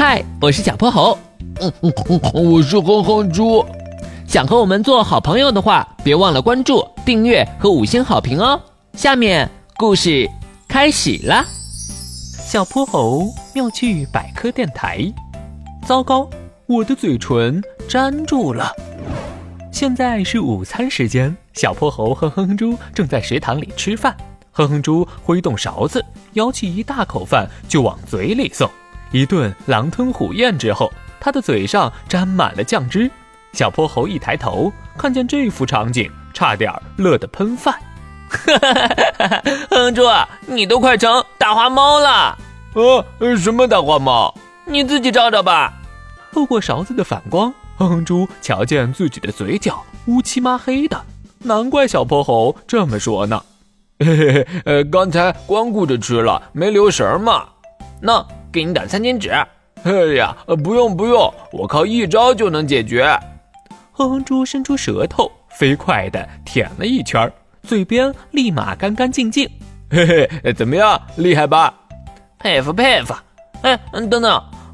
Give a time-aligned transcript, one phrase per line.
[0.00, 1.18] 嗨，我是小泼猴。
[1.60, 3.66] 嗯嗯嗯，我是哼哼猪。
[4.28, 8.60] 想和我们做好朋友的话，别忘了关注、订阅和五星好评哦。
[8.92, 10.30] 下面故事
[10.68, 11.44] 开始了。
[12.46, 15.12] 小泼猴妙趣百科电台。
[15.84, 16.30] 糟糕，
[16.66, 18.70] 我的嘴唇粘住了。
[19.72, 24.16] 现在是午餐时间，小泼猴和哼哼猪正在食堂里吃饭。
[24.52, 26.04] 哼哼猪挥动勺子，
[26.34, 28.70] 舀起一大口饭就往嘴里送。
[29.10, 33.10] 一顿狼吞虎咽之后，他的嘴上沾满了酱汁。
[33.52, 37.74] 小泼猴一抬头，看见这幅场景，差点乐得喷饭。
[38.28, 38.72] 哈哈
[39.18, 40.02] 哈哈哼猪，
[40.46, 42.36] 你都快成大花猫了！
[42.74, 44.34] 呃，什么大花猫？
[44.66, 45.72] 你自己照照吧。
[46.30, 51.00] 透过勺子的反光，哼哼猪瞧见自己的嘴角乌漆嘛黑的，
[51.38, 53.42] 难怪小泼猴这么说呢。
[53.98, 57.48] 嘿嘿嘿，呃，刚才光顾着吃了，没留神嘛。
[58.02, 58.24] 那。
[58.52, 59.30] 给你点餐巾纸。
[59.84, 63.16] 哎呀，不用不用，我靠一招就能解决。
[63.92, 67.30] 哼哼猪伸出舌头，飞快地舔了一圈，
[67.62, 69.48] 嘴边立马干干净净。
[69.90, 71.72] 嘿嘿，怎么样，厉害吧？
[72.38, 73.14] 佩服佩服。
[73.62, 74.22] 哎，等等，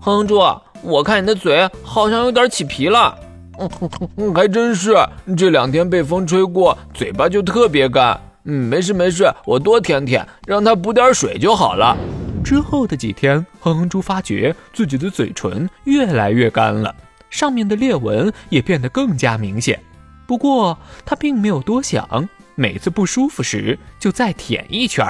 [0.00, 0.40] 哼哼猪，
[0.82, 3.16] 我看你的嘴好像有点起皮了。
[3.58, 4.94] 嗯哼哼，还真是，
[5.36, 8.18] 这两天被风吹过，嘴巴就特别干。
[8.44, 11.96] 嗯，没事没事，我多舔舔，让它补点水就好了。
[12.42, 16.94] 之后的几天，哼哼猪发觉自己的嘴唇越来越干了，
[17.30, 19.80] 上面的裂纹也变得更加明显。
[20.26, 25.06] 不过他并没有多想，每次不舒服时就再舔一圈。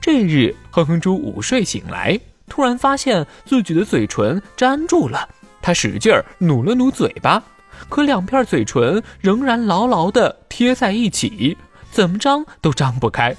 [0.00, 5.28] 这日，哼哼猪午睡醒来，突然发现自己的嘴唇粘住了。
[5.62, 7.42] 他使劲儿努了努嘴巴，
[7.88, 11.56] 可两片嘴唇仍然牢牢地贴在一起，
[11.90, 13.36] 怎么张都张不开。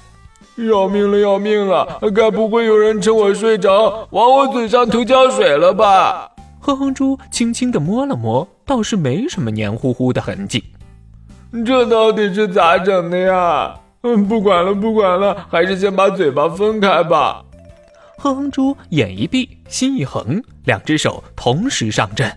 [0.56, 1.98] 要命了，要命了！
[2.14, 6.30] 该不会有人趁我睡着往我嘴上涂胶水了吧？
[6.60, 10.62] 哼哼猪轻轻地摸了摸，倒是没什么黏糊糊的痕迹。
[11.64, 13.74] 这到底是咋整的呀？
[14.02, 17.42] 嗯，不管了，不管了，还是先把嘴巴分开吧。
[18.18, 22.30] 哼哼猪眼一闭，心一横，两只手同时上阵，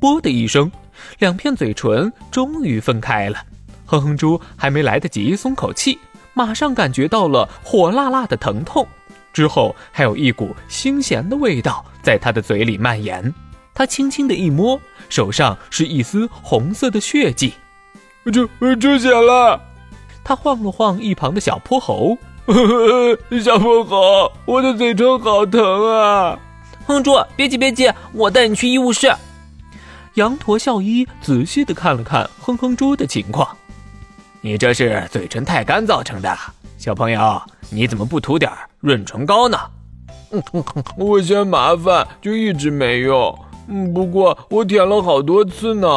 [0.00, 0.70] 啵的一声，
[1.18, 3.36] 两片嘴唇终于分开了。
[3.84, 5.98] 哼哼猪还没来得及松口气。
[6.36, 8.86] 马上感觉到了火辣辣的疼痛，
[9.32, 13.32] 之后还有一股腥咸的味道在他的嘴里蔓延。
[13.72, 17.54] 他轻轻的一摸，手上是一丝红色的血迹，
[18.26, 19.58] 出出血了。
[20.22, 22.18] 他晃了晃一旁的小泼猴，
[23.42, 26.38] 小泼猴，我的嘴唇好疼啊！
[26.86, 29.10] 哼猪，别急别急，我带你去医务室。
[30.16, 33.56] 羊驼校医仔细的看了看哼哼猪的情况。
[34.46, 36.32] 你这是嘴唇太干造成的，
[36.78, 38.48] 小朋友，你怎么不涂点
[38.78, 39.58] 润唇膏呢？
[40.96, 43.36] 我嫌麻烦，就一直没用。
[43.66, 45.88] 嗯，不过我舔了好多次呢。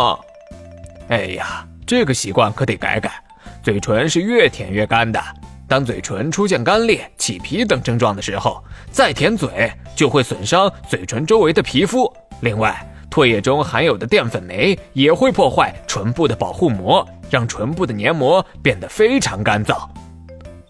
[1.09, 3.23] 哎呀，这个习惯可得改改。
[3.61, 5.23] 嘴唇是越舔越干的，
[5.67, 12.11] 当嘴唇出现干裂、起皮等症状的时候，再舔嘴就会损伤嘴唇周围的皮肤。
[12.41, 17.07] 另外，唾液中含有的淀粉酶也会破坏唇部的保护膜。
[17.31, 19.75] 让唇部的黏膜变得非常干燥，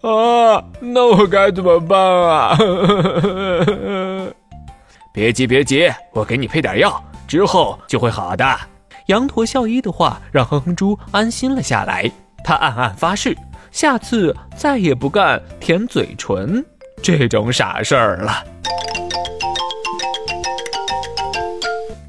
[0.02, 2.54] 啊，那我该怎么办啊？
[5.10, 8.44] 别急别急，我给你配点药，之后就会好的。
[9.06, 12.04] 羊驼校医的话让哼哼猪安心了下来，
[12.44, 13.34] 他暗暗发誓，
[13.70, 16.62] 下次再也不干舔嘴唇
[17.02, 18.44] 这种傻事儿了。